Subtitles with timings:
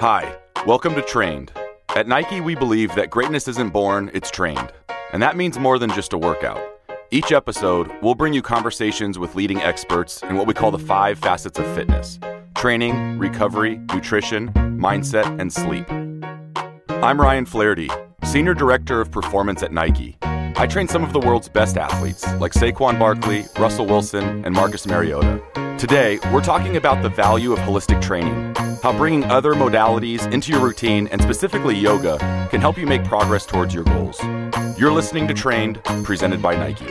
[0.00, 1.52] Hi, welcome to Trained.
[1.96, 4.70] At Nike, we believe that greatness isn't born, it's trained.
[5.14, 6.60] And that means more than just a workout.
[7.10, 11.18] Each episode, we'll bring you conversations with leading experts in what we call the five
[11.18, 12.18] facets of fitness
[12.54, 15.90] training, recovery, nutrition, mindset, and sleep.
[17.02, 17.88] I'm Ryan Flaherty,
[18.22, 20.18] Senior Director of Performance at Nike.
[20.22, 24.86] I train some of the world's best athletes, like Saquon Barkley, Russell Wilson, and Marcus
[24.86, 25.42] Mariota.
[25.78, 30.62] Today, we're talking about the value of holistic training, how bringing other modalities into your
[30.62, 32.16] routine, and specifically yoga,
[32.50, 34.18] can help you make progress towards your goals.
[34.78, 36.86] You're listening to Trained, presented by Nike.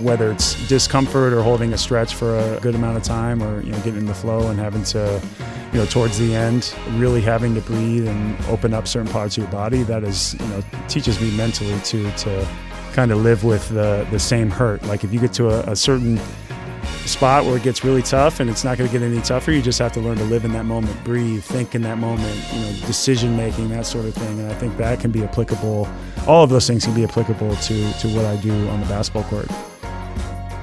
[0.00, 3.72] whether it's discomfort or holding a stretch for a good amount of time or you
[3.72, 5.20] know getting in the flow and having to
[5.72, 9.42] you know towards the end really having to breathe and open up certain parts of
[9.42, 12.46] your body that is you know teaches me mentally to to
[12.92, 15.76] kind of live with the the same hurt like if you get to a, a
[15.76, 16.18] certain
[17.04, 19.62] spot where it gets really tough and it's not going to get any tougher you
[19.62, 22.60] just have to learn to live in that moment breathe think in that moment you
[22.60, 25.88] know decision making that sort of thing and i think that can be applicable
[26.26, 29.24] all of those things can be applicable to to what i do on the basketball
[29.24, 29.48] court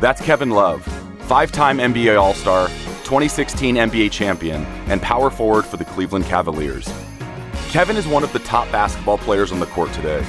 [0.03, 0.83] that's Kevin Love,
[1.27, 2.67] five time NBA All Star,
[3.05, 6.91] 2016 NBA champion, and power forward for the Cleveland Cavaliers.
[7.69, 10.21] Kevin is one of the top basketball players on the court today.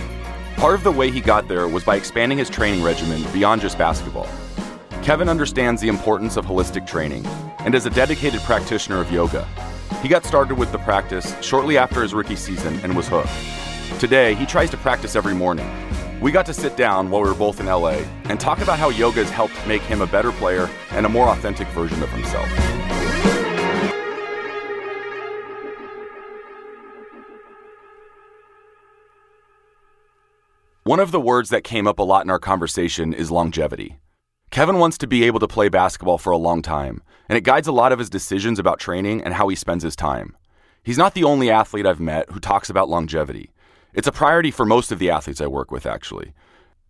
[0.65, 3.77] Part of the way he got there was by expanding his training regimen beyond just
[3.77, 4.27] basketball.
[5.03, 7.27] Kevin understands the importance of holistic training
[7.59, 9.47] and is a dedicated practitioner of yoga.
[10.01, 13.29] He got started with the practice shortly after his rookie season and was hooked.
[14.01, 15.71] Today, he tries to practice every morning,
[16.23, 18.89] we got to sit down while we were both in LA and talk about how
[18.89, 22.49] yoga has helped make him a better player and a more authentic version of himself.
[30.87, 34.01] One of the words that came up a lot in our conversation is longevity.
[34.51, 37.67] Kevin wants to be able to play basketball for a long time, and it guides
[37.67, 40.37] a lot of his decisions about training and how he spends his time.
[40.83, 43.51] He's not the only athlete I've met who talks about longevity.
[43.95, 46.35] It's a priority for most of the athletes I work with, actually.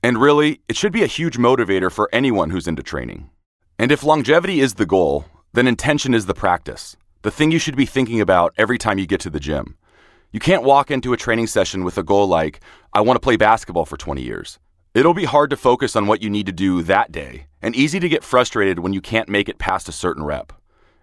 [0.03, 3.31] And really, it should be a huge motivator for anyone who's into training.
[3.79, 7.77] And if longevity is the goal, then intention is the practice, the thing you should
[7.77, 9.77] be thinking about every time you get to the gym.
[10.35, 12.61] You can't walk into a training session with a goal like,
[12.93, 14.59] I want to play basketball for 20 years.
[14.93, 17.99] It'll be hard to focus on what you need to do that day, and easy
[18.01, 20.53] to get frustrated when you can't make it past a certain rep.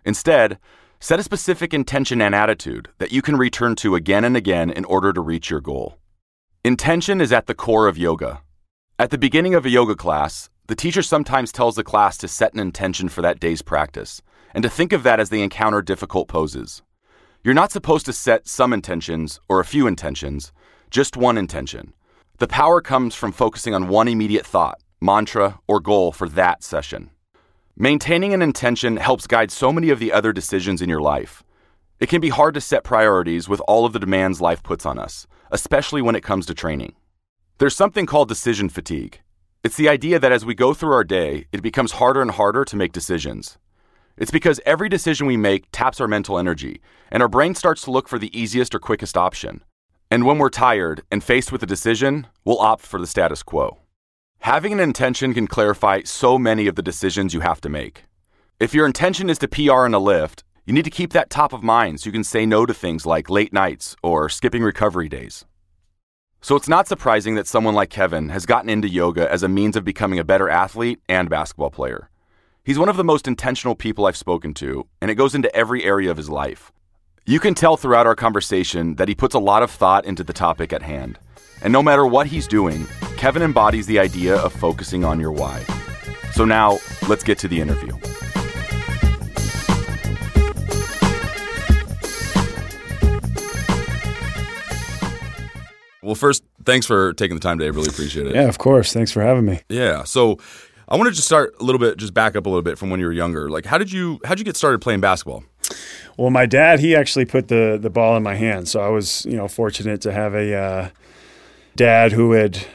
[0.06, 0.60] Instead,
[1.04, 4.86] Set a specific intention and attitude that you can return to again and again in
[4.86, 5.98] order to reach your goal.
[6.64, 8.42] Intention is at the core of yoga.
[9.00, 12.54] At the beginning of a yoga class, the teacher sometimes tells the class to set
[12.54, 14.22] an intention for that day's practice
[14.54, 16.84] and to think of that as they encounter difficult poses.
[17.44, 20.52] You're not supposed to set some intentions or a few intentions,
[20.92, 21.96] just one intention.
[22.38, 27.10] The power comes from focusing on one immediate thought, mantra, or goal for that session.
[27.76, 31.42] Maintaining an intention helps guide so many of the other decisions in your life.
[32.00, 35.00] It can be hard to set priorities with all of the demands life puts on
[35.00, 36.94] us, especially when it comes to training.
[37.58, 39.20] There's something called decision fatigue.
[39.64, 42.66] It's the idea that as we go through our day, it becomes harder and harder
[42.66, 43.58] to make decisions.
[44.18, 47.92] It's because every decision we make taps our mental energy, and our brain starts to
[47.92, 49.64] look for the easiest or quickest option.
[50.10, 53.80] And when we're tired and faced with a decision, we'll opt for the status quo.
[54.40, 58.04] Having an intention can clarify so many of the decisions you have to make.
[58.60, 61.54] If your intention is to PR in a lift, you need to keep that top
[61.54, 65.10] of mind so you can say no to things like late nights or skipping recovery
[65.10, 65.46] days.
[66.42, 69.76] So it's not surprising that someone like Kevin has gotten into yoga as a means
[69.76, 72.11] of becoming a better athlete and basketball player.
[72.64, 75.84] He's one of the most intentional people I've spoken to, and it goes into every
[75.84, 76.72] area of his life.
[77.26, 80.32] You can tell throughout our conversation that he puts a lot of thought into the
[80.32, 81.18] topic at hand.
[81.64, 82.86] And no matter what he's doing,
[83.18, 85.64] Kevin embodies the idea of focusing on your why.
[86.34, 86.78] So now,
[87.10, 87.94] let's get to the interview.
[96.04, 97.70] Well, first, thanks for taking the time today.
[97.70, 98.36] I really appreciate it.
[98.36, 98.94] Yeah, of course.
[98.94, 99.62] Thanks for having me.
[99.68, 100.04] Yeah.
[100.04, 100.38] So,
[100.92, 102.90] I wanted to just start a little bit, just back up a little bit from
[102.90, 103.50] when you were younger.
[103.50, 105.46] Like, how did you how did you get started playing basketball?
[106.18, 109.26] Well, my dad, he actually put the the ball in my hand, so I was
[109.26, 110.90] you know fortunate to have a uh,
[111.78, 112.66] dad who had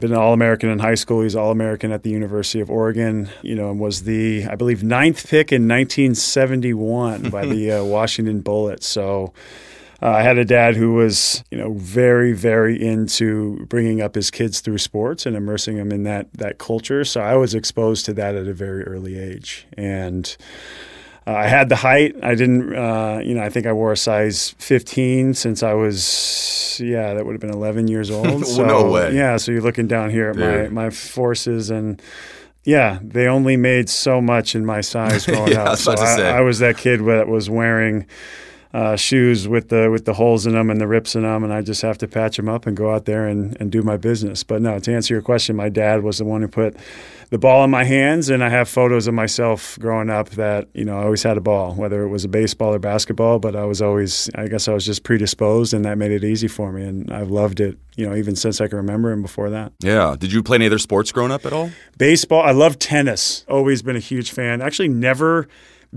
[0.00, 1.20] been an All American in high school.
[1.20, 4.82] He's All American at the University of Oregon, you know, and was the, I believe,
[4.82, 8.86] ninth pick in 1971 by the uh, Washington Bullets.
[8.86, 9.32] So
[10.02, 14.30] uh, I had a dad who was, you know, very, very into bringing up his
[14.30, 17.04] kids through sports and immersing them in that that culture.
[17.04, 20.36] So I was exposed to that at a very early age, and
[21.26, 22.14] uh, I had the height.
[22.22, 26.78] I didn't, uh, you know, I think I wore a size 15 since I was,
[26.80, 28.46] yeah, that would have been 11 years old.
[28.46, 29.12] So, no way.
[29.14, 32.00] Yeah, so you're looking down here at my, my forces and
[32.62, 35.70] Yeah, they only made so much in my size growing Yeah, I up.
[35.72, 36.38] was So I.
[36.38, 38.06] I was that kid that was wearing
[38.72, 41.52] uh, shoes with the with the holes in them and the rips in them, and
[41.52, 43.96] I just have to patch them up and go out there and, and do my
[43.96, 44.42] business.
[44.42, 46.76] But no, to answer your question, my dad was the one who put
[47.30, 50.84] the ball in my hands, and I have photos of myself growing up that you
[50.84, 53.38] know I always had a ball, whether it was a baseball or basketball.
[53.38, 56.48] But I was always, I guess, I was just predisposed, and that made it easy
[56.48, 57.78] for me, and I've loved it.
[57.96, 59.72] You know, even since I can remember, and before that.
[59.80, 60.16] Yeah.
[60.18, 61.70] Did you play any other sports growing up at all?
[61.96, 63.44] Baseball, I love tennis.
[63.48, 64.60] Always been a huge fan.
[64.60, 65.48] Actually, never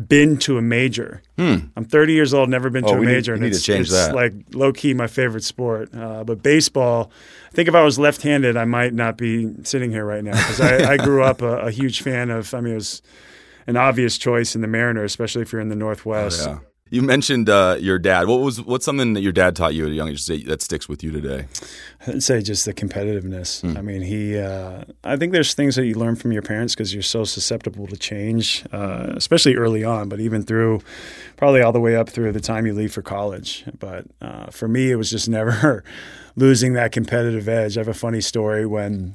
[0.07, 1.21] been to a major.
[1.37, 2.95] I'm 30 years old, never been to Hmm.
[2.95, 5.43] Oh, a we need- major, and need to it's, it's like low key my favorite
[5.43, 5.93] sport.
[5.93, 7.11] Uh, but baseball,
[7.47, 10.61] I think if I was left-handed, I might not be sitting here right now because
[10.61, 12.53] I, I grew up a, a huge fan of.
[12.53, 13.01] I mean, it was
[13.67, 16.45] an obvious choice in the Mariners, especially if you're in the Northwest.
[16.47, 16.59] Yeah.
[16.91, 18.27] You mentioned uh, your dad.
[18.27, 20.89] What was what's something that your dad taught you at a young age that sticks
[20.89, 21.45] with you today?
[22.07, 23.61] I'd say just the competitiveness.
[23.61, 23.77] Hmm.
[23.77, 24.37] I mean, he.
[24.37, 27.85] Uh, I think there's things that you learn from your parents because you're so susceptible
[27.87, 30.81] to change, uh, especially early on, but even through,
[31.37, 33.65] probably all the way up through the time you leave for college.
[33.77, 35.83] But uh, for me, it was just never
[36.35, 37.77] losing that competitive edge.
[37.77, 39.13] I have a funny story when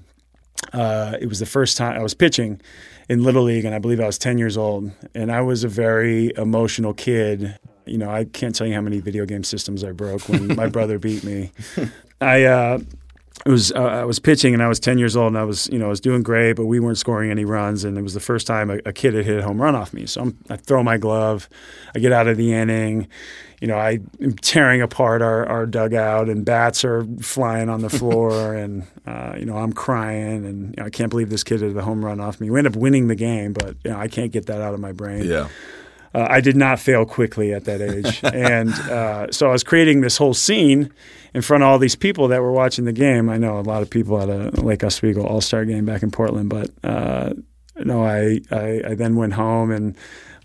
[0.72, 2.60] uh, it was the first time I was pitching
[3.08, 4.90] in Little League, and I believe I was 10 years old.
[5.14, 7.58] And I was a very emotional kid.
[7.86, 10.66] You know, I can't tell you how many video game systems I broke when my
[10.70, 11.52] brother beat me.
[12.20, 12.78] I uh,
[13.44, 15.68] it was uh, I was pitching and I was 10 years old and I was
[15.72, 18.14] you know I was doing great, but we weren't scoring any runs, and it was
[18.14, 20.06] the first time a, a kid had hit a home run off me.
[20.06, 21.48] So I'm, I throw my glove,
[21.94, 23.08] I get out of the inning.
[23.60, 27.88] You know, I am tearing apart our, our dugout, and bats are flying on the
[27.98, 31.60] floor, and uh, you know I'm crying, and you know, I can't believe this kid
[31.60, 32.50] hit a home run off me.
[32.50, 34.80] We end up winning the game, but you know I can't get that out of
[34.80, 35.24] my brain.
[35.24, 35.48] Yeah.
[36.14, 38.20] Uh, I did not fail quickly at that age.
[38.34, 40.92] and uh, so I was creating this whole scene
[41.34, 43.28] in front of all these people that were watching the game.
[43.28, 46.10] I know a lot of people at a Lake Oswego All Star game back in
[46.10, 47.34] Portland, but uh,
[47.76, 49.96] no, I, I, I then went home and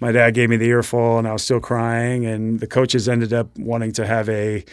[0.02, 2.26] my dad gave me the earful and I was still crying.
[2.26, 4.64] And the coaches ended up wanting to have a,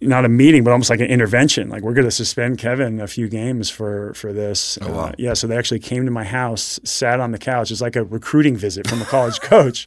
[0.00, 1.68] not a meeting, but almost like an intervention.
[1.68, 4.78] Like, we're going to suspend Kevin a few games for, for this.
[4.82, 5.00] Oh, wow.
[5.04, 5.34] Uh, yeah.
[5.34, 7.70] So they actually came to my house, sat on the couch.
[7.70, 9.86] It's like a recruiting visit from a college coach.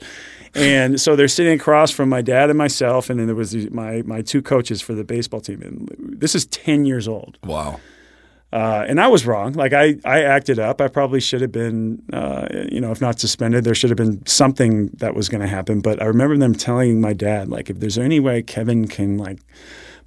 [0.55, 3.69] And so they're sitting across from my dad and myself, and then there was the-
[3.71, 5.61] my my two coaches for the baseball team.
[5.61, 7.79] And this is ten years old, Wow.
[8.53, 9.51] uh, and I was wrong.
[9.53, 10.79] Like I I acted up.
[10.79, 14.25] I probably should have been, uh, you know, if not suspended, there should have been
[14.25, 15.81] something that was going to happen.
[15.81, 19.39] But I remember them telling my dad, like, if there's any way Kevin can like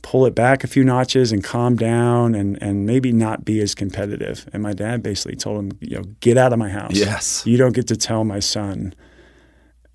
[0.01, 3.75] pull it back a few notches and calm down and and maybe not be as
[3.75, 4.47] competitive.
[4.55, 6.93] And my dad basically told him, you know, get out of my house.
[6.95, 7.43] Yes.
[7.45, 8.95] You don't get to tell my son,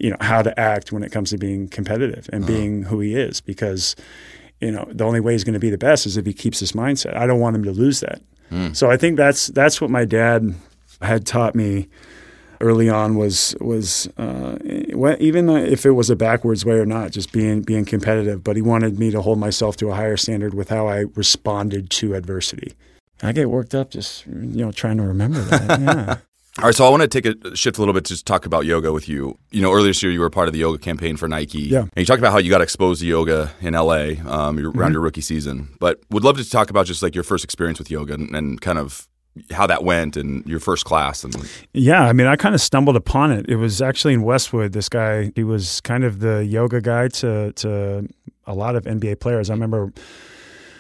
[0.04, 3.16] you know, how to act when it comes to being competitive and being who he
[3.16, 3.96] is because,
[4.60, 6.60] you know, the only way he's going to be the best is if he keeps
[6.60, 7.16] this mindset.
[7.16, 8.22] I don't want him to lose that.
[8.74, 10.54] So I think that's that's what my dad
[11.02, 11.88] had taught me
[12.60, 17.32] early on was was uh, even if it was a backwards way or not, just
[17.32, 18.44] being being competitive.
[18.44, 21.90] But he wanted me to hold myself to a higher standard with how I responded
[21.92, 22.74] to adversity.
[23.24, 25.80] I get worked up just you know trying to remember that.
[25.80, 26.18] Yeah.
[26.60, 28.46] All right, so I want to take a shift a little bit to just talk
[28.46, 29.40] about yoga with you.
[29.50, 31.62] You know, earlier this year you were part of the yoga campaign for Nike.
[31.62, 31.80] Yeah.
[31.80, 34.80] And you talked about how you got exposed to yoga in LA um, your- Mm-hmm.
[34.80, 35.70] around your rookie season.
[35.80, 38.62] But would love to talk about just like your first experience with yoga and, and
[38.62, 39.08] kind of
[39.52, 41.24] how that went and your first class.
[41.24, 41.36] And
[41.74, 43.50] Yeah, I mean, I kind of stumbled upon it.
[43.50, 44.74] It was actually in Westwood.
[44.74, 48.07] This guy, he was kind of the yoga guy to to
[48.45, 49.50] a lot of NBA players.
[49.50, 49.92] I remember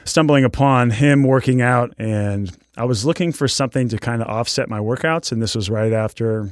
[0.05, 4.69] stumbling upon him working out, and I was looking for something to kind of offset
[4.69, 5.31] my workouts.
[5.31, 6.51] And this was right after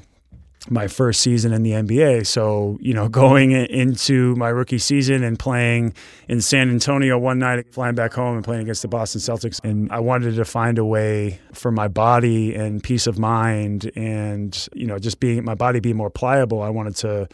[0.69, 2.25] my first season in the NBA.
[2.27, 5.93] So, you know, going into my rookie season and playing
[6.27, 9.59] in San Antonio one night, flying back home and playing against the Boston Celtics.
[9.63, 14.67] And I wanted to find a way for my body and peace of mind and,
[14.73, 16.61] you know, just being my body be more pliable.
[16.61, 17.27] I wanted to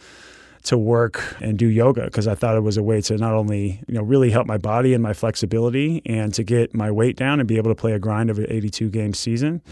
[0.64, 3.80] to work and do yoga because I thought it was a way to not only
[3.86, 7.40] you know really help my body and my flexibility and to get my weight down
[7.40, 9.62] and be able to play a grind of an 82 game season.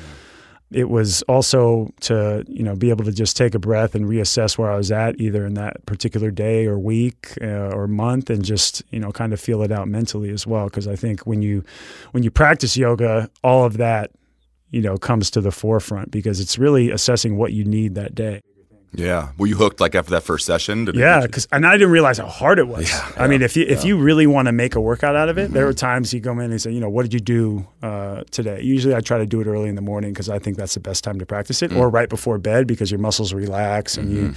[0.72, 4.58] It was also to you know be able to just take a breath and reassess
[4.58, 8.44] where I was at either in that particular day or week uh, or month and
[8.44, 11.40] just you know kind of feel it out mentally as well because I think when
[11.40, 11.64] you
[12.10, 14.10] when you practice yoga all of that
[14.70, 18.40] you know comes to the forefront because it's really assessing what you need that day.
[18.96, 20.88] Yeah, were you hooked like after that first session?
[20.94, 22.90] Yeah, because and I didn't realize how hard it was.
[22.90, 25.38] Yeah, I mean, if you if you really want to make a workout out of
[25.38, 27.66] it, there are times you come in and say, you know, what did you do
[27.82, 28.62] uh, today?
[28.62, 30.80] Usually, I try to do it early in the morning because I think that's the
[30.80, 34.34] best time to practice it, or right before bed because your muscles relax and you.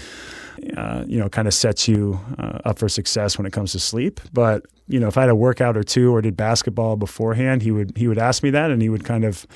[0.76, 3.80] Uh, you know, kind of sets you uh, up for success when it comes to
[3.80, 4.20] sleep.
[4.34, 7.72] But you know, if I had a workout or two or did basketball beforehand, he
[7.72, 9.48] would he would ask me that, and he would kind of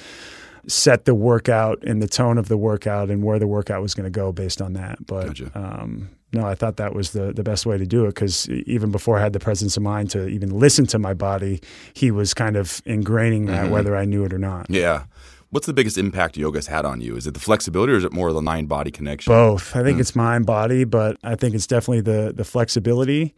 [0.67, 4.05] set the workout and the tone of the workout and where the workout was going
[4.05, 5.05] to go based on that.
[5.05, 5.51] But Gotcha.
[5.55, 8.91] um, no, I thought that was the the best way to do it because even
[8.91, 11.61] before I had the presence of mind to even listen to my body,
[11.93, 14.69] he was kind of ingraining that whether I knew it or not.
[14.69, 15.03] Yeah.
[15.51, 17.15] What's the biggest impact yoga's had on you?
[17.15, 19.31] Is it the flexibility or is it more of the mind body connection?
[19.31, 19.75] Both.
[19.75, 23.35] I think it's mind body, but I think it's definitely the the flexibility.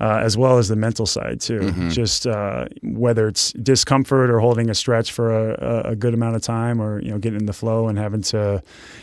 [0.00, 1.72] Uh, as well as the mental side too.
[1.90, 6.42] Just uh, whether it's discomfort or holding a stretch for a, a- good amount of
[6.42, 8.60] time, or you know getting in the flow and having to,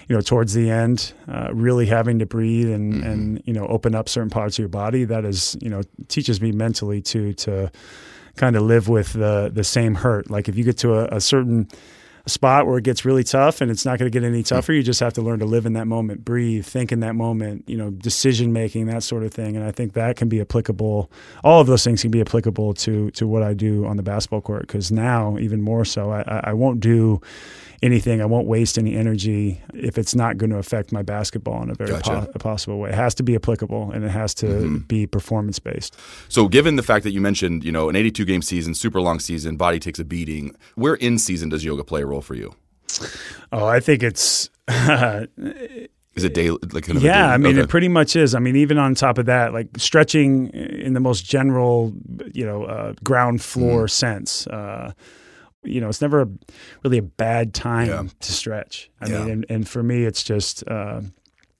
[0.10, 3.96] you know, towards the end, uh, really having to breathe and and you know open
[3.96, 5.06] up certain parts of your body.
[5.06, 7.72] That is you know teaches me mentally too to
[8.36, 10.30] kind of live with the the same hurt.
[10.30, 11.70] Like if you get to a, a certain
[12.26, 14.44] spot where it gets really tough and it's not going to get any hmm.
[14.44, 17.16] tougher, you just have to learn to live in that moment, breathe, think in that
[17.16, 19.56] moment, you know, decision making, that sort of thing.
[19.56, 21.12] And I think that can be applicable.
[21.44, 24.42] All of those things can be applicable to to what I do on the basketball
[24.42, 27.22] court because now even more so, I- I won't do
[27.84, 28.22] anything.
[28.22, 31.74] I won't waste any energy if it's not going to affect my basketball in a
[31.74, 32.30] very Gotcha.
[32.32, 32.90] po- possible way.
[32.90, 35.96] It has to be applicable and it has to be performance based.
[36.30, 39.20] So, given the fact that you mentioned, you know, an 82 game season, super long
[39.20, 42.54] season, body takes a beating, where in season does yoga play a role for you?
[43.52, 44.50] Oh, I think it's
[46.14, 46.58] Is it daily?
[46.74, 47.64] Like kind of yeah, I mean, okay.
[47.64, 48.36] it pretty much is.
[48.36, 51.94] I mean, even on top of that, like stretching in the most general,
[52.34, 53.88] you know, uh, ground floor Mm-hmm.
[53.88, 54.46] sense.
[54.48, 54.92] Uh,
[55.64, 56.28] you know, it's never a,
[56.84, 58.04] really a bad time Yeah.
[58.20, 58.90] to stretch.
[59.00, 59.20] I Yeah.
[59.20, 61.02] mean, and, and for me, it's just, uh,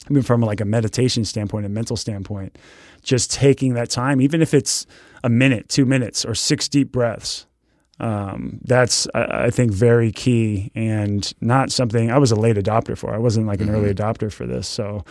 [0.10, 2.58] I mean, from like a meditation standpoint, a mental standpoint,
[3.04, 4.86] just taking that time, even if it's
[5.24, 7.46] a minute, two minutes, or six deep breaths.
[8.00, 12.98] Um, that's I, I think very key and not something I was a late adopter
[12.98, 13.14] for.
[13.14, 15.06] I wasn't like an early adopter for this, so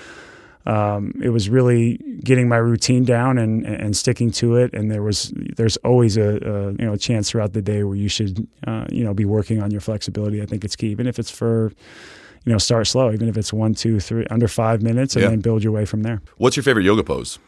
[0.66, 4.72] um, it was really getting my routine down and, and sticking to it.
[4.74, 7.96] And there was there's always a, a you know a chance throughout the day where
[7.96, 10.42] you should uh, you know be working on your flexibility.
[10.42, 11.72] I think it's key, even if it's for
[12.44, 15.30] you know start slow, even if it's one, two, three, under five minutes, and Yeah.
[15.30, 16.20] then build your way from there.
[16.36, 17.38] What's your favorite yoga pose?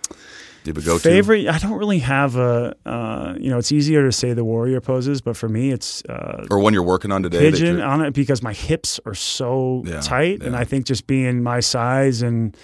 [0.64, 0.98] Do you have a to?
[1.00, 1.48] Favorite?
[1.48, 2.76] I don't really have a.
[2.86, 6.46] Uh, you know, it's easier to say the warrior poses, but for me, it's uh,
[6.50, 7.50] Or one you're working on today?
[7.50, 10.54] pigeon on it because my hips are so Yeah, tight, and.
[10.54, 12.56] I think just being my size and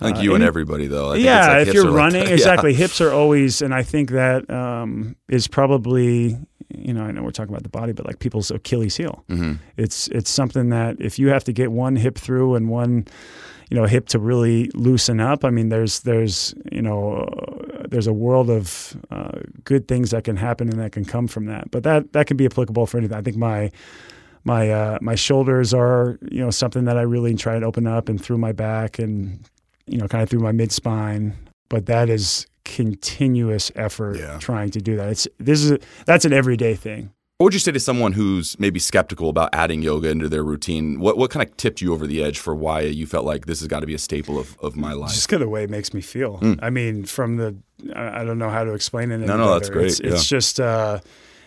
[0.00, 1.10] I think uh, you and any- everybody, though.
[1.10, 2.22] I think it's yeah, like if you're are like running.
[2.28, 2.34] Yeah.
[2.34, 6.36] exactly, hips are always, and I think that um, is probably,
[6.74, 9.24] you know, I know we're talking about the body, but like people's Achilles heel.
[9.30, 9.58] Mhm.
[9.76, 13.06] It's it's something that if you have to get one hip through and one,
[13.70, 15.44] you know, hip to really loosen up.
[15.44, 20.24] I mean, there's there's you know, uh, there's a world of uh, good things that
[20.24, 21.70] can happen and that can come from that.
[21.70, 23.16] But that that can be applicable for anything.
[23.16, 23.70] I think my
[24.44, 28.08] my uh, my shoulders are you know something that I really try to open up
[28.08, 29.38] and through my back and
[29.86, 31.36] you know kind of through my mid spine.
[31.68, 34.38] But that is continuous effort Yeah.
[34.38, 35.08] trying to do that.
[35.08, 37.10] It's this is that's an everyday thing.
[37.38, 41.00] What would you say to someone who's maybe skeptical about adding yoga into their routine?
[41.00, 43.58] What what kind of tipped you over the edge for why you felt like this
[43.60, 45.10] has got to be a staple of, of my life?
[45.10, 46.38] Just the way it makes me feel.
[46.60, 47.56] I mean, from the
[47.94, 49.18] I, don't know how to explain it.
[49.18, 51.00] No, no, that's great, It's, it's just uh,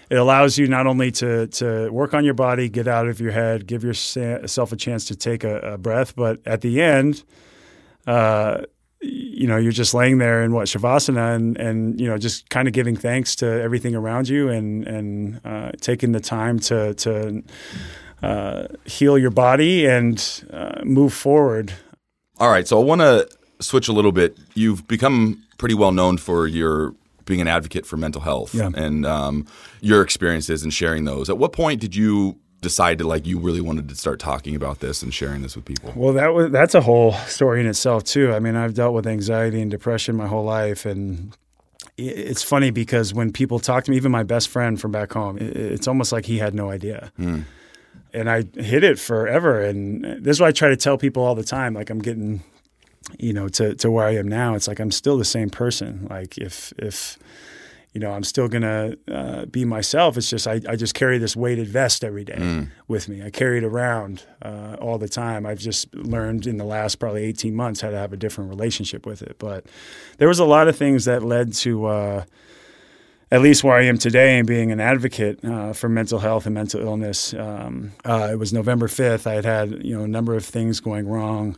[0.10, 3.32] it allows you not only to to work on your body, get out of your
[3.32, 7.24] head, give yourself a chance to take a, a breath, but at the end,
[8.07, 8.61] uh,
[9.01, 12.67] you know, you're just laying there in what shavasana and and you know just kind
[12.67, 17.43] of giving thanks to everything around you and and uh, taking the time to to
[18.23, 21.73] uh, heal your body and uh, move forward.
[22.39, 23.27] All right, so I want to
[23.59, 24.37] switch a little bit.
[24.55, 26.93] You've become pretty well known for your
[27.25, 28.69] being an advocate for mental health Yeah.
[28.73, 29.45] and um,
[29.81, 31.29] your experiences and sharing those.
[31.29, 34.79] At what point did you decide to like you really wanted to start talking about
[34.79, 35.93] this and sharing this with people?
[35.95, 38.33] Well, that was that's a whole story in itself too.
[38.33, 41.35] I mean, I've dealt with anxiety and depression my whole life, and
[41.97, 45.37] it's funny because when people talk to me, even my best friend from back home,
[45.39, 47.11] it's almost like he had no idea.
[47.17, 47.41] Hmm.
[48.13, 51.35] And I hid it forever, and this is what I try to tell people all
[51.35, 51.73] the time.
[51.73, 52.43] Like I'm getting,
[53.19, 54.55] you know, to to where I am now.
[54.55, 56.07] It's like I'm still the same person.
[56.09, 57.17] Like if if
[57.94, 60.17] you know, I'm still gonna uh, be myself.
[60.17, 63.24] It's just I, I just carry this weighted vest every day with me.
[63.24, 65.46] I carry it around uh, all the time.
[65.46, 69.06] I've just learned in the last probably 18 months how to have a different relationship
[69.06, 69.39] with it.
[69.39, 69.65] But
[70.17, 72.24] there was a lot of things that led to uh,
[73.32, 76.56] at least where I am today and being an advocate uh, for mental health and
[76.56, 77.34] mental illness.
[77.34, 79.27] Um, uh, it was November 5th.
[79.27, 81.58] I had had you know a number of things going wrong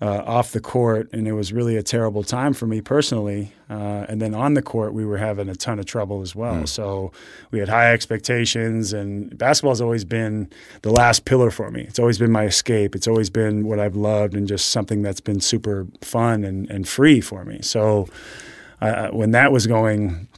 [0.00, 3.52] uh, off the court, and it was really a terrible time for me personally.
[3.68, 6.66] Uh, and then on the court, we were having a ton of trouble as well.
[6.66, 7.12] So
[7.50, 10.48] we had high expectations, and basketball has always been
[10.82, 11.82] the last pillar for me.
[11.82, 12.96] It's always been my escape.
[12.96, 16.88] It's always been what I've loved, and just something that's been super fun and, and
[16.88, 17.60] free for me.
[17.60, 18.08] So
[18.80, 20.28] uh, when that was going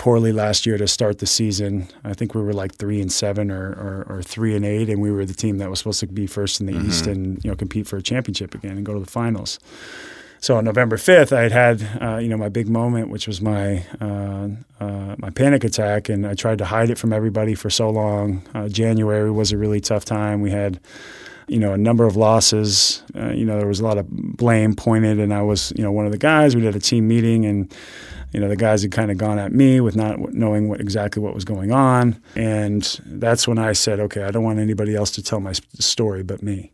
[0.00, 1.86] poorly last year to start the season.
[2.04, 4.98] I think we were like three and seven or, or, or three and eight, and
[5.02, 7.50] we were the team that was supposed to be first in the East and you
[7.50, 9.58] know compete for a championship again and go to the finals.
[10.40, 13.42] So on November fifth, I had had uh, you know my big moment, which was
[13.42, 14.48] my uh,
[14.80, 18.42] uh, my panic attack, and I tried to hide it from everybody for so long.
[18.54, 20.40] Uh, January was a really tough time.
[20.40, 20.80] We had
[21.46, 23.02] you know a number of losses.
[23.14, 25.92] Uh, you know there was a lot of blame pointed, and I was you know
[25.92, 26.56] one of the guys.
[26.56, 27.70] We did a team meeting, and
[28.32, 31.22] you know the guys had kind of gone at me with not knowing what exactly
[31.22, 35.10] what was going on, and that's when I said, okay, I don't want anybody else
[35.12, 36.72] to tell my story but me.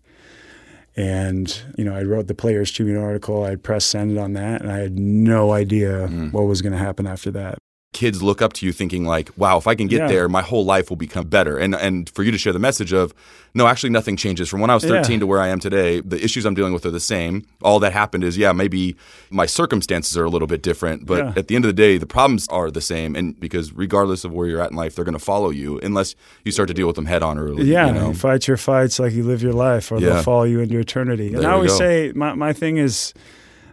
[0.96, 3.44] And you know, I wrote the Players Tribune article.
[3.44, 6.32] I press send it on that, and I had no idea mm.
[6.32, 7.58] what was going to happen after that
[7.92, 10.08] kids look up to you thinking like, wow, if I can get yeah.
[10.08, 11.56] there, my whole life will become better.
[11.56, 13.14] And and for you to share the message of,
[13.54, 15.18] no, actually nothing changes from when I was 13 yeah.
[15.20, 16.00] to where I am today.
[16.00, 17.46] The issues I'm dealing with are the same.
[17.62, 18.96] All that happened is, yeah, maybe
[19.30, 21.32] my circumstances are a little bit different, but yeah.
[21.36, 23.16] at the end of the day, the problems are the same.
[23.16, 26.14] And because regardless of where you're at in life, they're going to follow you unless
[26.44, 27.64] you start to deal with them head on early.
[27.64, 28.12] Yeah, you, know?
[28.12, 31.28] fight your fights like you live your life, or they'll follow you into eternity.
[31.28, 31.78] And there I always go.
[31.78, 33.14] say, my my thing is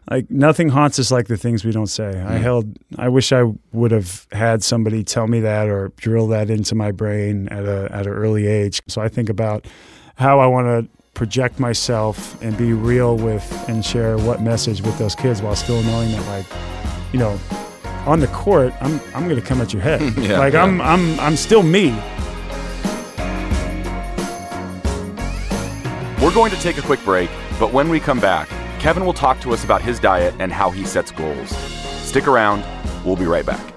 [0.10, 2.14] like nothing haunts us like the things we don't say.
[2.16, 2.28] Mm.
[2.28, 2.78] I held.
[2.98, 6.92] I wish I would have had somebody tell me that or drill that into my
[6.92, 8.82] brain at a at an early age.
[8.88, 9.66] So I think about
[10.16, 14.98] how I want to project myself and be real with and share what message with
[14.98, 16.46] those kids while still knowing that like
[17.14, 17.40] you know
[18.06, 20.02] on the court I'm I'm going to come at your head.
[20.18, 20.64] yeah, like yeah.
[20.64, 21.92] I'm I'm I'm still me.
[26.22, 27.30] We're going to take a quick break,
[27.64, 28.50] but when we come back,
[28.82, 31.48] Kevin will talk to us about his diet and how he sets goals.
[32.06, 32.62] Stick around,
[33.06, 33.74] we'll be right back.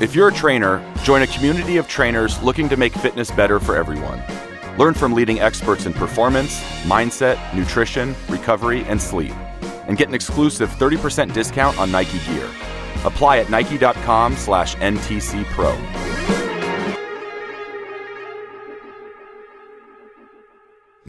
[0.00, 3.74] If you're a trainer, join a community of trainers looking to make fitness better for
[3.74, 4.22] everyone.
[4.78, 9.32] Learn from leading experts in performance, mindset, nutrition, recovery, and sleep.
[9.88, 12.48] And get an exclusive 30% discount on Nike gear.
[13.04, 14.36] Apply at nike.com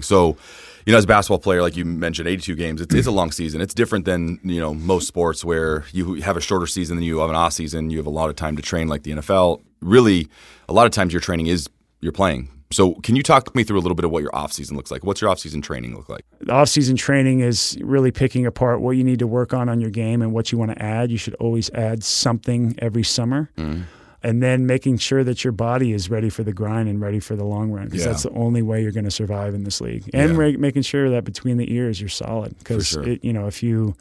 [0.05, 0.37] So
[0.85, 3.31] you know, as a basketball player, like you mentioned, 82 games, it's, it's a long
[3.31, 3.59] season.
[3.59, 7.19] It's different than, you know, most sports where you have a shorter season than you
[7.19, 7.89] have an off season.
[7.89, 9.61] You have a lot of time to train like the NFL.
[9.81, 10.29] Really,
[10.69, 11.67] a lot of times your training is
[12.01, 12.49] you're playing.
[12.71, 14.89] So, can you talk me through a little bit of what your off season looks
[14.89, 15.03] like?
[15.03, 16.25] What's your off season training look like?
[16.41, 19.79] The off season training is really picking apart what you need to work on on
[19.79, 21.11] your game and what you want to add.
[21.11, 23.49] You should always add something every summer.
[23.57, 23.83] Mm
[24.25, 27.35] and then making sure that your body is ready for the grind and ready for
[27.35, 28.07] the long run because yeah.
[28.07, 30.37] that's the only way you're going to survive in this league and yeah.
[30.37, 33.07] ra- making sure that between the ears you're solid because sure.
[33.07, 33.95] you know if you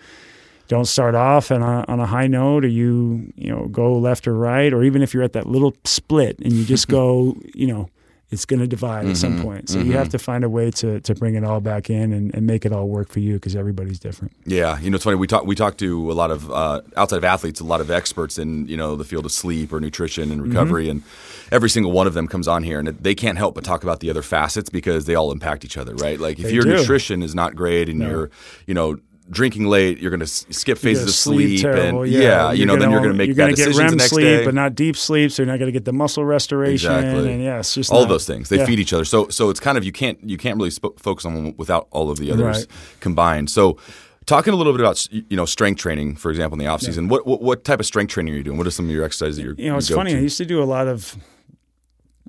[0.66, 4.26] don't start off on a, on a high note or you you know go left
[4.26, 7.66] or right or even if you're at that little split and you just go you
[7.66, 7.90] know
[8.34, 9.42] it's going to divide mm-hmm, at some mm-hmm.
[9.42, 9.68] point.
[9.70, 9.92] So mm-hmm.
[9.92, 12.46] you have to find a way to, to bring it all back in and, and
[12.46, 14.32] make it all work for you because everybody's different.
[14.44, 15.16] Yeah, you know, it's funny.
[15.16, 17.90] We talk we talk to a lot of uh, outside of athletes, a lot of
[17.90, 20.98] experts in you know the field of sleep or nutrition and recovery, mm-hmm.
[20.98, 21.02] and
[21.50, 24.00] every single one of them comes on here and they can't help but talk about
[24.00, 26.18] the other facets because they all impact each other, right?
[26.18, 26.76] Like if they your do.
[26.76, 28.10] nutrition is not great and no.
[28.10, 28.30] you're
[28.66, 28.98] you know
[29.30, 32.74] drinking late, you're going to skip phases of sleep, sleep and yeah, yeah you know,
[32.74, 34.44] gonna, then you're going to make you're bad get decisions REM the next sleep, day.
[34.44, 36.92] but not deep sleep, so you're not going to get the muscle restoration.
[36.92, 37.32] Exactly.
[37.32, 38.48] And yeah, it's just all not, of those things.
[38.48, 38.66] They yeah.
[38.66, 39.04] feed each other.
[39.04, 41.88] So so it's kind of you can't you can't really sp- focus on them without
[41.90, 42.66] all of the others right.
[43.00, 43.50] combined.
[43.50, 43.78] So.
[44.26, 47.04] Talking a little bit about you know strength training, for example, in the off season.
[47.04, 47.10] Yeah.
[47.10, 48.56] What, what, what type of strength training are you doing?
[48.56, 49.54] What are some of your exercises that you're?
[49.58, 50.12] You know, it's funny.
[50.12, 50.16] To?
[50.16, 51.14] I used to do a lot of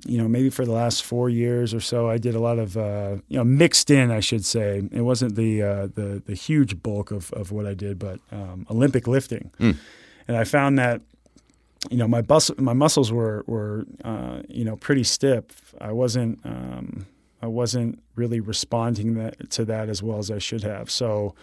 [0.04, 2.76] you know, maybe for the last four years or so, I did a lot of,
[2.76, 4.82] uh, you know, mixed in, I should say.
[4.92, 8.66] It wasn't the uh, the, the huge bulk of, of what I did, but um,
[8.70, 9.50] Olympic lifting.
[9.58, 9.76] Mm.
[10.28, 11.00] And I found that,
[11.90, 15.74] you know, my bus- my muscles were were uh, you know pretty stiff.
[15.80, 17.06] I wasn't um,
[17.40, 20.90] I wasn't really responding that, to that as well as I should have.
[20.90, 21.34] So.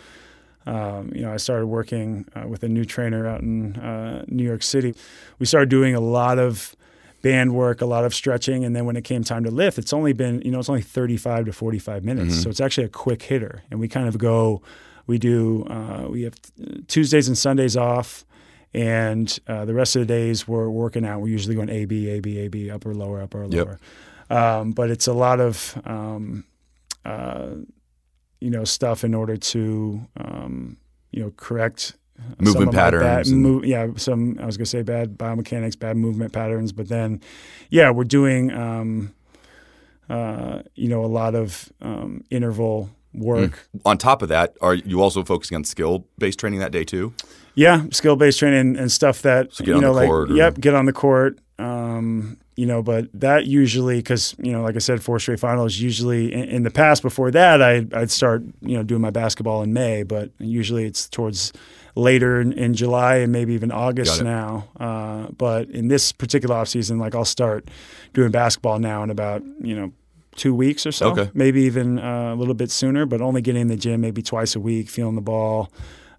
[0.65, 4.45] Um, you know, I started working uh, with a new trainer out in uh, New
[4.45, 4.95] York City.
[5.37, 6.73] We started doing a lot of
[7.23, 9.93] band work, a lot of stretching, and then when it came time to lift, it's
[9.93, 12.41] only been you know it's only 35 to 45 minutes, mm-hmm.
[12.41, 13.63] so it's actually a quick hitter.
[13.71, 14.61] And we kind of go,
[15.07, 16.35] we do uh, we have
[16.87, 18.25] Tuesdays and Sundays off,
[18.75, 21.21] and uh, the rest of the days we're working out.
[21.21, 23.79] We're usually going A B A B A B upper lower upper lower,
[24.29, 24.37] yep.
[24.37, 26.43] um, but it's a lot of um,
[27.05, 27.51] uh,
[28.41, 30.77] you know stuff in order to um,
[31.11, 31.95] you know correct
[32.39, 33.31] movement patterns.
[33.31, 37.21] Bad, yeah, some I was gonna say bad biomechanics, bad movement patterns, but then,
[37.69, 39.13] yeah, we're doing, um,
[40.09, 43.67] uh, you know, a lot of um, interval work.
[43.75, 43.81] Mm.
[43.85, 47.13] On top of that, are you also focusing on skill based training that day too?
[47.55, 50.27] Yeah, skill based training and stuff that so you know, like or...
[50.29, 51.39] yep, get on the court.
[51.59, 55.77] Um, you know, but that usually, because you know, like I said, four straight finals.
[55.77, 59.63] Usually, in, in, the past, before that, I, I'd start you know doing my basketball
[59.63, 61.53] in May, but usually it's towards
[61.95, 64.67] later in, in July and maybe even August now.
[64.79, 67.69] Uh, but in this particular off season, like I'll start
[68.13, 69.91] doing basketball now in about you know
[70.35, 71.29] two weeks or so, okay.
[71.33, 73.05] maybe even uh, a little bit sooner.
[73.05, 75.71] But only getting in the gym maybe twice a week, feeling the ball.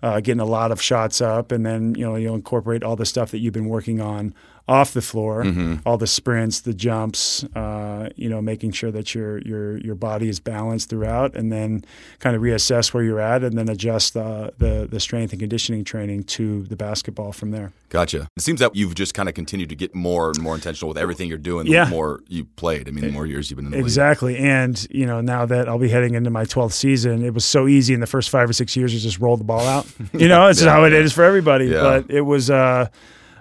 [0.02, 3.06] Uh, getting a lot of shots up, and then you know you'll incorporate all the
[3.06, 4.34] stuff that you've been working on
[4.66, 5.76] off the floor, mm-hmm.
[5.84, 10.28] all the sprints, the jumps, uh, you know, making sure that your your your body
[10.28, 11.84] is balanced throughout, and then
[12.18, 15.84] kind of reassess where you're at, and then adjust uh, the the strength and conditioning
[15.84, 17.72] training to the basketball from there.
[17.90, 18.28] Gotcha.
[18.36, 20.98] It seems that you've just kind of continued to get more and more intentional with
[20.98, 21.66] everything you're doing.
[21.66, 21.88] The yeah.
[21.88, 24.32] more you played, I mean, the more years you've been in the exactly.
[24.32, 24.42] league.
[24.42, 27.68] And you know, now that I'll be heading into my 12th season, it was so
[27.68, 29.86] easy in the first five or six years to just roll the ball out.
[30.14, 31.66] You know, it's yeah, how it is for everybody.
[31.66, 31.82] Yeah.
[31.82, 32.48] But it was.
[32.48, 32.88] Uh,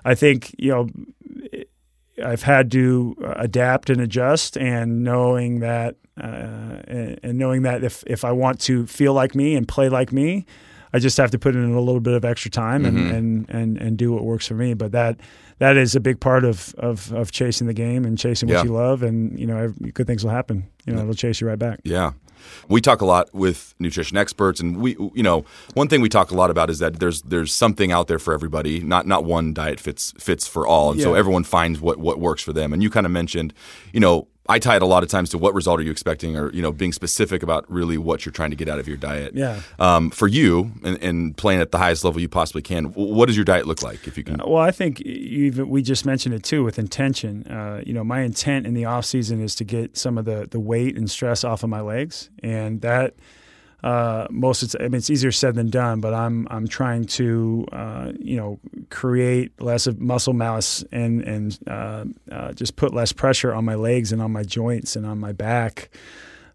[0.06, 0.90] I think you know
[2.24, 8.04] I've had to uh, adapt and adjust, and knowing that, uh, and, knowing that if
[8.08, 10.46] if I want to feel like me and play like me,
[10.94, 13.16] I just have to put in a little bit of extra time and, mm-hmm.
[13.16, 14.76] and, and, and do what works for me.
[14.76, 15.20] But that
[15.58, 18.64] that is a big part of of, of chasing the game and chasing what yeah.
[18.64, 20.70] you love, and you know, good things will happen.
[20.86, 21.80] You know, it'll chase you right back.
[21.84, 22.12] Yeah.
[22.68, 26.32] We talk a lot with nutrition experts, and we, you know, one thing we talk
[26.32, 28.80] a lot about is that there's there's something out there for everybody.
[28.80, 31.06] Not not one diet fits fits for all, and yeah.
[31.06, 32.74] so everyone finds what what works for them.
[32.74, 33.54] And you kind of mentioned,
[33.92, 36.36] you know, I tie it a lot of times to what result are you expecting,
[36.36, 38.98] or you know, being specific about really what you're trying to get out of your
[38.98, 39.34] diet.
[39.36, 39.62] Yeah.
[39.80, 43.38] Um, for you, and, and, playing at the highest level you possibly can, what does
[43.38, 44.06] your diet look like?
[44.06, 44.42] If you can.
[44.42, 47.48] Uh, well, I think even we just mentioned it too with intention.
[47.48, 50.48] Uh, you know, my intent in the off season is to get some of the
[50.50, 53.16] the weight and stress off of my legs, and that
[53.84, 57.68] uh, most the, I mean, it's easier said than done, but I'm I'm trying to
[57.74, 63.12] uh, you know create less of muscle mass and and uh, uh just put less
[63.12, 65.90] pressure on my legs and on my joints and on my back,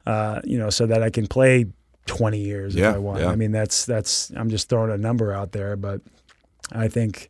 [0.06, 1.66] uh, you know, so that I can play
[2.06, 3.20] 20 years yeah, if I want.
[3.20, 3.28] Yeah.
[3.28, 6.00] I mean, that's that's I'm just throwing a number out there, but
[6.72, 7.28] I think.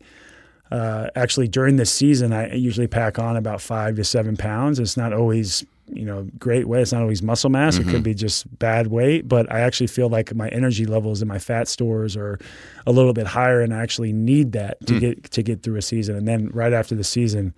[0.70, 4.78] Uh, actually, during this season, I usually pack on about five to seven pounds.
[4.78, 6.82] It's not always you know great weight.
[6.82, 7.78] It's not always muscle mass.
[7.78, 7.88] Mm-hmm.
[7.88, 9.28] It could be just bad weight.
[9.28, 12.38] But I actually feel like my energy levels and my fat stores are
[12.86, 15.00] a little bit higher, and I actually need that to mm.
[15.00, 16.16] get to get through a season.
[16.16, 17.54] And then right after the season,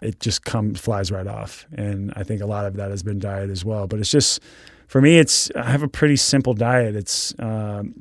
[0.00, 1.66] it just comes flies right off.
[1.72, 3.86] And I think a lot of that has been diet as well.
[3.86, 4.40] But it's just
[4.86, 6.96] for me, it's I have a pretty simple diet.
[6.96, 7.94] It's um,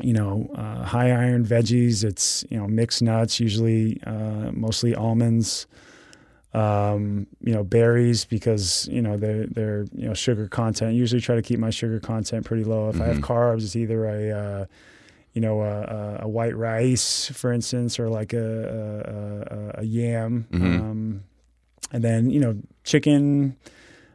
[0.00, 2.04] you know, uh, high iron veggies.
[2.04, 5.66] It's you know mixed nuts, usually uh, mostly almonds
[6.54, 10.90] um, you know, berries because you know they're they're you know sugar content.
[10.90, 12.88] I usually try to keep my sugar content pretty low.
[12.88, 13.02] If mm-hmm.
[13.02, 13.32] I have mm-hmm.
[13.32, 14.66] carbs, it's either a uh,
[15.34, 20.66] you know a, a, white rice, for instance, or like a a, a yam, mm-hmm.
[20.66, 21.24] um,
[21.92, 23.56] and then you know chicken.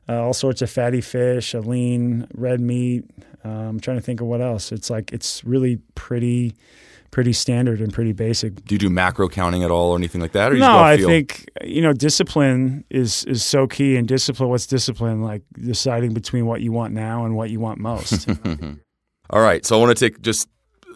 [0.10, 3.06] Uh, all sorts of fatty fish, a lean red meat.
[3.46, 4.74] Um, I'm trying to think of what else.
[4.74, 6.56] It's like it's really pretty
[7.14, 8.66] pretty standard and pretty basic.
[8.66, 10.52] Do you do macro counting at all or anything like that?
[10.52, 13.96] Or no, I think you know discipline is is so key.
[13.96, 15.22] And discipline, what's discipline?
[15.22, 18.28] Like deciding between what you want now and what you want most.
[19.30, 20.50] all right, so I want to take just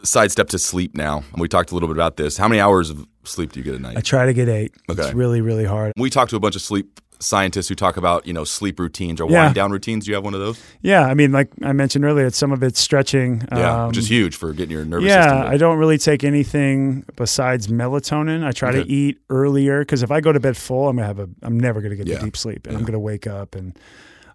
[0.04, 1.24] sidestep to sleep now.
[1.38, 2.36] We talked a little bit about this.
[2.36, 3.96] How many hours of sleep do you get a night?
[3.96, 4.74] I try to get eight.
[4.90, 5.04] Okay.
[5.04, 5.94] It's really really hard.
[5.98, 9.20] We talked to a bunch of sleep scientists who talk about you know sleep routines
[9.22, 9.44] or yeah.
[9.44, 10.06] wind down routines.
[10.06, 10.62] Do you have one of those?
[10.82, 13.48] Yeah, I mean, like I mentioned earlier, it's some of it's stretching.
[13.52, 15.38] Yeah, um, which is huge for getting your nervous yeah, system.
[15.44, 18.44] Yeah, I don't really take anything besides melatonin.
[18.46, 18.84] I try Okay.
[18.84, 21.30] to eat earlier because if I go to bed full, I'm gonna have a.
[21.42, 22.18] I'm never gonna get Yeah.
[22.20, 22.80] the deep sleep, and Yeah.
[22.80, 23.56] I'm gonna wake up.
[23.56, 23.78] And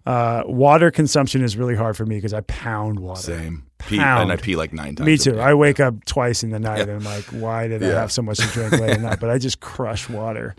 [0.05, 3.21] uh, water consumption is really hard for me because I pound water.
[3.21, 3.63] Same.
[3.79, 4.23] Pee, Pound.
[4.23, 5.05] and I pee like nine times.
[5.05, 5.39] Me too.
[5.39, 6.83] I wake up twice in the night Yeah.
[6.83, 9.19] and I'm like, why did I have so much to drink late at night?
[9.21, 10.55] But I just crush water.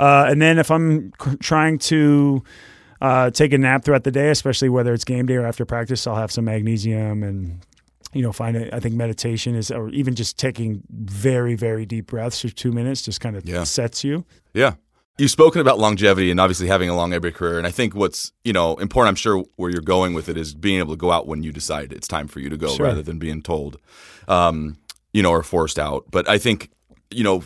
[0.00, 2.42] Uh, and then if I'm trying to
[3.02, 6.06] uh, take a nap throughout the day, especially whether it's game day or after practice,
[6.06, 7.60] I'll have some magnesium and
[8.12, 8.72] you know find it.
[8.74, 13.02] I think meditation is, or even just taking very very deep breaths for two minutes,
[13.02, 13.64] just kind of Yeah.
[13.64, 14.24] sets you.
[14.54, 14.74] Yeah.
[15.18, 17.58] You've spoken about longevity and obviously having a long every career.
[17.58, 20.54] And I think what's, you know, important, I'm sure where you're going with it is
[20.54, 22.86] being able to go out when you decide it's time for you to go Sure.
[22.86, 23.76] rather than being told,
[24.28, 24.78] um,
[25.12, 26.04] you know, or forced out.
[26.10, 26.70] But I think,
[27.10, 27.42] you know,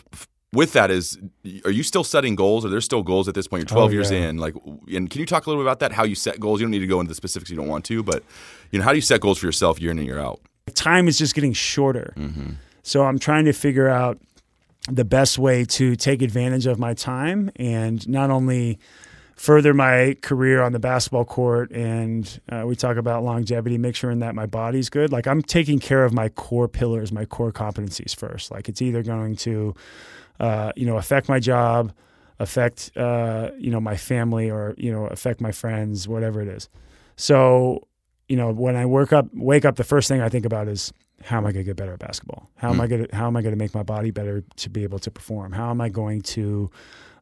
[0.55, 1.19] with that is,
[1.65, 2.65] are you still setting goals?
[2.65, 3.61] Are there still goals at this point?
[3.63, 4.39] You're 12 Oh, years in.
[4.39, 4.55] Like,
[4.93, 5.93] and can you talk a little bit about that?
[5.93, 6.61] How you set goals?
[6.61, 7.51] You don't need to go into the specifics.
[7.51, 8.23] You don't want to, but
[8.71, 10.41] you know, how do you set goals for yourself year in and year out?
[10.75, 12.15] Time is just getting shorter.
[12.17, 12.53] Mm-hmm.
[12.83, 14.19] So I'm trying to figure out
[14.89, 18.79] the best way to take advantage of my time and not only
[19.37, 24.15] further my career on the basketball court and uh, we talk about longevity make sure
[24.15, 28.15] that my body's good like i'm taking care of my core pillars my core competencies
[28.15, 29.75] first like it's either going to
[30.41, 31.93] uh, you know affect my job
[32.39, 36.69] affect uh, you know my family or you know affect my friends, whatever it is.
[37.17, 37.87] So
[38.29, 40.93] you know when I work up, wake up, the first thing I think about is
[41.25, 42.51] how am I going to get better at basketball?
[42.57, 44.71] How am I going to how am I going to make my body better to
[44.71, 45.53] be able to perform?
[45.53, 46.71] How am I going to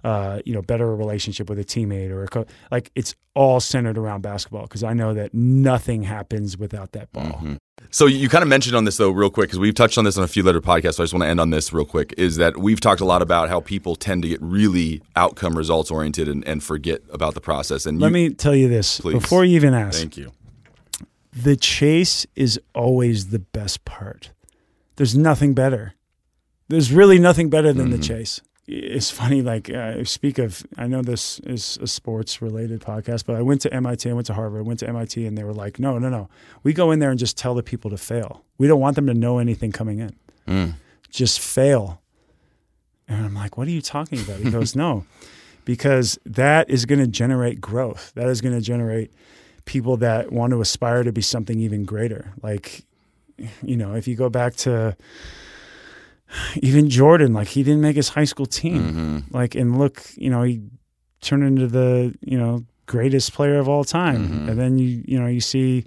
[0.05, 3.61] uh, you know, better a relationship with a teammate or a co- like it's all
[3.61, 7.25] centered around basketball because I know that nothing happens without that ball.
[7.25, 7.55] Mm-hmm.
[7.91, 10.19] So you kind of mentioned on this though, real quick, because we've touched on this
[10.19, 10.95] on a few later podcasts.
[10.95, 12.15] So I just want to end on this real quick.
[12.17, 15.91] Is that we've talked a lot about how people tend to get really outcome results
[15.91, 17.87] oriented and, and forget about the process.
[17.87, 19.15] And let you, me tell you this please.
[19.15, 19.99] before you even ask.
[19.99, 20.33] Thank you.
[21.33, 24.31] The chase is always the best part.
[24.97, 25.95] There's nothing better.
[26.69, 27.97] There's really nothing better than mm-hmm.
[27.97, 29.43] the chase it's funny.
[29.43, 33.61] Like uh, speak of, I know this is a sports related podcast, but I went
[33.63, 35.99] to MIT, I went to Harvard, I went to MIT, and they were like, no,
[35.99, 36.29] no, no.
[36.63, 38.45] We go in there and just tell the people to fail.
[38.59, 40.17] We don't want them to know anything coming in.
[40.47, 40.75] Mm.
[41.11, 42.01] Just fail.
[43.09, 44.41] And I'm like, what are you talking about?
[44.41, 45.05] He goes, no,
[45.65, 48.13] because that is going to generate growth.
[48.15, 49.13] That is going to generate
[49.65, 52.33] people that want to aspire to be something even greater.
[52.43, 52.85] Like,
[53.63, 54.97] you know, if you go back to
[56.57, 58.83] even Jordan, like he didn't make his high school team.
[58.83, 59.37] Mm-hmm.
[59.37, 60.63] Like, and look, you know, he
[61.21, 64.29] turned into the you know greatest player of all time.
[64.29, 64.49] Mm-hmm.
[64.49, 65.85] And then you you know you see,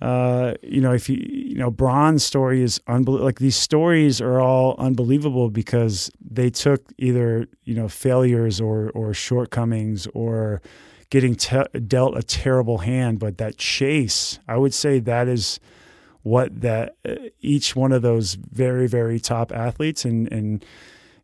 [0.00, 3.24] uh, you know, if you you know Bron's story is unbelievable.
[3.24, 9.14] Like these stories are all unbelievable because they took either you know failures or or
[9.14, 10.60] shortcomings or
[11.14, 15.60] getting te- dealt a terrible hand, but that chase, I would say that is
[16.22, 20.64] what that uh, each one of those very very top athletes and and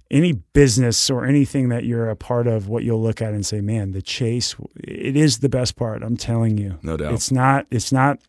[0.09, 3.61] any business or anything that you're a part of what you'll look at and say
[3.61, 6.79] man the chase it is the best part i'm telling you.
[6.83, 7.15] No doubt.
[7.15, 8.21] It's not it's not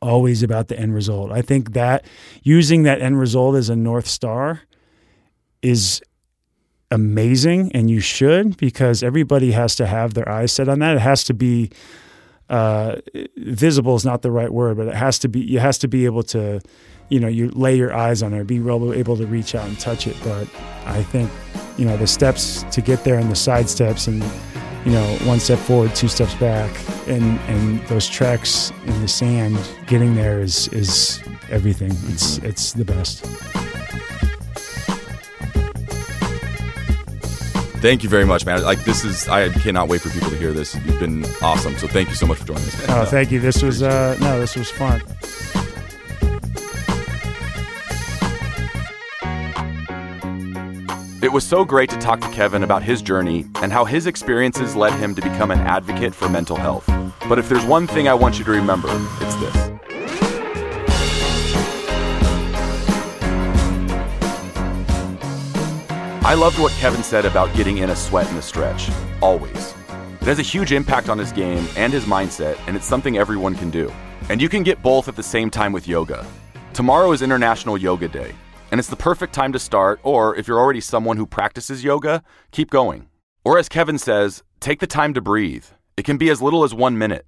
[0.00, 1.30] always about the end result.
[1.30, 2.06] I think that
[2.42, 4.62] using that end result as a north star
[5.60, 6.00] is
[6.90, 11.00] amazing and you should because everybody has to have their eyes set on that it
[11.00, 11.70] has to be
[12.48, 12.96] uh,
[13.36, 15.40] visible is not the right word, but it has to be.
[15.40, 16.60] You has to be able to,
[17.08, 20.06] you know, you lay your eyes on it, be able, to reach out and touch
[20.06, 20.16] it.
[20.22, 20.48] But
[20.84, 21.30] I think,
[21.76, 24.22] you know, the steps to get there and the side steps and
[24.84, 26.70] you know, one step forward, two steps back,
[27.08, 31.20] and and those tracks in the sand, getting there is is
[31.50, 31.90] everything.
[32.12, 33.26] It's it's the best.
[37.86, 38.64] Thank you very much, man.
[38.64, 40.74] Like this is, I cannot wait for people to hear this.
[40.74, 41.78] You've been awesome.
[41.78, 42.84] So thank you so much for joining us.
[42.88, 43.38] Oh, thank you.
[43.38, 45.00] This was uh, no, this was fun.
[51.22, 54.74] It was so great to talk to Kevin about his journey and how his experiences
[54.74, 56.90] led him to become an advocate for mental health.
[57.28, 58.88] But if there's one thing I want you to remember,
[59.20, 59.75] it's this.
[66.26, 68.90] I loved what Kevin said about getting in a sweat in the stretch,
[69.22, 69.74] always.
[70.20, 73.54] It has a huge impact on his game and his mindset, and it's something everyone
[73.54, 73.92] can do.
[74.28, 76.26] And you can get both at the same time with yoga.
[76.72, 78.34] Tomorrow is International Yoga Day,
[78.72, 82.24] and it's the perfect time to start, or if you're already someone who practices yoga,
[82.50, 83.06] keep going.
[83.44, 85.66] Or as Kevin says, take the time to breathe.
[85.96, 87.24] It can be as little as one minute.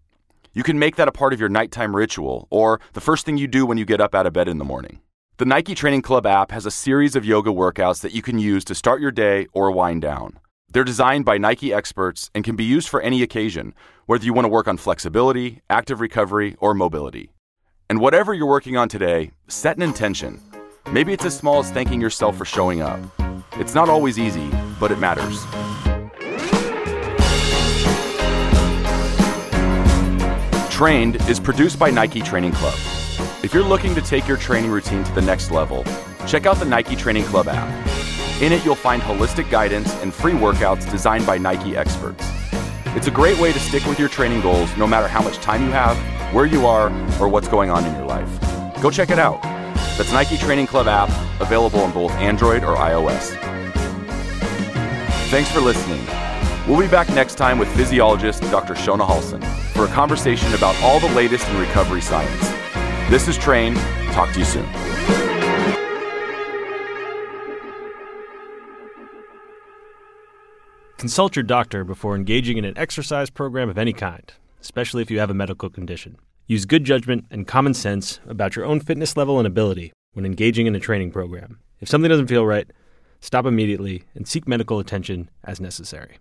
[0.54, 3.46] You can make that a part of your nighttime ritual, or the first thing you
[3.46, 4.98] do when you get up out of bed in the morning.
[5.38, 8.64] The Nike Training Club app has a series of yoga workouts that you can use
[8.64, 10.40] to start your day or wind down.
[10.68, 13.72] They're designed by Nike experts and can be used for any occasion,
[14.06, 17.30] whether you want to work on flexibility, active recovery, or mobility.
[17.88, 20.42] And whatever you're working on today, set an intention.
[20.90, 22.98] Maybe it's as small as thanking yourself for showing up.
[23.52, 25.44] It's not always easy, but it matters.
[30.68, 33.07] Trained is produced by Nike Training Club.
[33.40, 35.84] If you're looking to take your training routine to the next level,
[36.26, 37.68] check out the Nike Training Club app.
[38.42, 42.28] In it, you'll find holistic guidance and free workouts designed by Nike experts.
[42.96, 45.62] It's a great way to stick with your training goals no matter how much time
[45.62, 45.96] you have,
[46.34, 48.28] where you are, or what's going on in your life.
[48.82, 49.40] Go check it out.
[49.96, 51.08] That's Nike Training Club app,
[51.40, 53.36] available on both Android or iOS.
[55.30, 56.04] Thanks for listening.
[56.66, 58.74] We'll be back next time with physiologist Dr.
[58.74, 62.57] Shona Halson for a conversation about all the latest in recovery science.
[63.10, 63.74] This is Train.
[64.12, 64.68] Talk to you soon.
[70.98, 75.20] Consult your doctor before engaging in an exercise program of any kind, especially if you
[75.20, 76.18] have a medical condition.
[76.48, 80.66] Use good judgment and common sense about your own fitness level and ability when engaging
[80.66, 81.60] in a training program.
[81.80, 82.70] If something doesn't feel right,
[83.20, 86.18] stop immediately and seek medical attention as necessary.